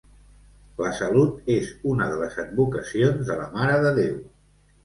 [0.85, 4.21] La Salut és una de les advocacions de la Mare de Déu.